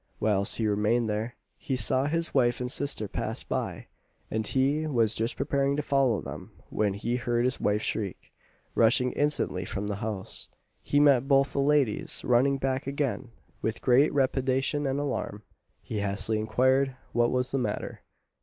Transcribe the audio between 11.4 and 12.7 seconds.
the ladies running